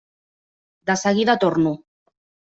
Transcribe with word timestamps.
De 0.91 0.95
seguida 1.03 1.37
torno. 1.45 1.73